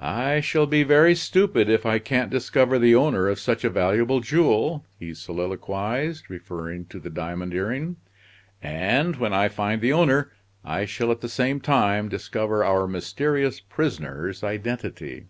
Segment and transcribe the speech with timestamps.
[0.00, 4.20] "I shall be very stupid if I can't discover the owner of such a valuable
[4.20, 7.96] jewel," he soliloquized, referring to the diamond earring.
[8.62, 10.32] "And when I find the owner
[10.64, 15.26] I shall at the same time discover our mysterious prisoner's identity."